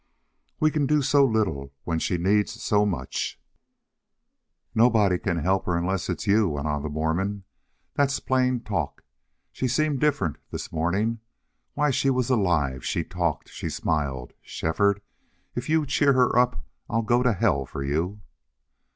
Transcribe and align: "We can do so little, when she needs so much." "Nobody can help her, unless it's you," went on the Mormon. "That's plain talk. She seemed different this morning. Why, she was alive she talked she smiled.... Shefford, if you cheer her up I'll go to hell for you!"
"We 0.59 0.71
can 0.71 0.87
do 0.87 1.03
so 1.03 1.23
little, 1.23 1.73
when 1.83 1.99
she 1.99 2.17
needs 2.17 2.53
so 2.53 2.87
much." 2.87 3.39
"Nobody 4.73 5.19
can 5.19 5.37
help 5.37 5.67
her, 5.67 5.77
unless 5.77 6.09
it's 6.09 6.25
you," 6.25 6.49
went 6.49 6.65
on 6.65 6.81
the 6.81 6.89
Mormon. 6.89 7.43
"That's 7.93 8.19
plain 8.19 8.61
talk. 8.61 9.03
She 9.51 9.67
seemed 9.67 9.99
different 9.99 10.37
this 10.49 10.71
morning. 10.71 11.19
Why, 11.75 11.91
she 11.91 12.09
was 12.09 12.31
alive 12.31 12.83
she 12.83 13.03
talked 13.03 13.49
she 13.49 13.69
smiled.... 13.69 14.33
Shefford, 14.41 15.03
if 15.53 15.69
you 15.69 15.85
cheer 15.85 16.13
her 16.13 16.35
up 16.35 16.65
I'll 16.89 17.03
go 17.03 17.21
to 17.21 17.33
hell 17.33 17.67
for 17.67 17.83
you!" 17.83 18.21